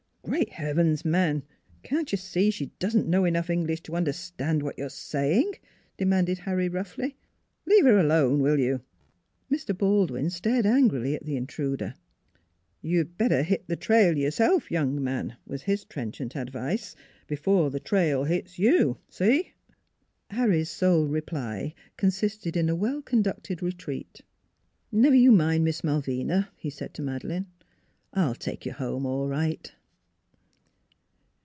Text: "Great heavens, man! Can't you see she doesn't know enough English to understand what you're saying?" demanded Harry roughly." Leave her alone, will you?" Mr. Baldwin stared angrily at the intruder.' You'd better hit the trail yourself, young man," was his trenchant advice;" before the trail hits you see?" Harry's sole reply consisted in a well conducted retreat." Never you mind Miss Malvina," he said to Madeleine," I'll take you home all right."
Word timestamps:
"Great 0.41 0.51
heavens, 0.53 1.03
man! 1.03 1.43
Can't 1.83 2.11
you 2.13 2.17
see 2.17 2.51
she 2.51 2.67
doesn't 2.79 3.07
know 3.07 3.25
enough 3.25 3.49
English 3.49 3.81
to 3.81 3.97
understand 3.97 4.63
what 4.63 4.77
you're 4.77 4.87
saying?" 4.87 5.55
demanded 5.97 6.37
Harry 6.39 6.69
roughly." 6.69 7.17
Leave 7.67 7.83
her 7.83 7.97
alone, 7.99 8.39
will 8.41 8.57
you?" 8.57 8.79
Mr. 9.53 9.77
Baldwin 9.77 10.29
stared 10.29 10.65
angrily 10.65 11.15
at 11.15 11.25
the 11.25 11.35
intruder.' 11.35 11.95
You'd 12.83 13.17
better 13.17 13.43
hit 13.43 13.67
the 13.67 13.75
trail 13.75 14.17
yourself, 14.17 14.71
young 14.71 15.03
man," 15.03 15.35
was 15.45 15.63
his 15.63 15.83
trenchant 15.83 16.37
advice;" 16.37 16.95
before 17.27 17.69
the 17.69 17.81
trail 17.81 18.23
hits 18.23 18.57
you 18.57 18.99
see?" 19.09 19.51
Harry's 20.31 20.69
sole 20.69 21.07
reply 21.07 21.73
consisted 21.97 22.55
in 22.55 22.69
a 22.69 22.75
well 22.75 23.01
conducted 23.01 23.61
retreat." 23.61 24.21
Never 24.93 25.15
you 25.15 25.31
mind 25.33 25.65
Miss 25.65 25.83
Malvina," 25.83 26.49
he 26.55 26.69
said 26.69 26.93
to 26.93 27.01
Madeleine," 27.01 27.47
I'll 28.13 28.35
take 28.35 28.65
you 28.65 28.71
home 28.71 29.05
all 29.05 29.27
right." 29.27 29.69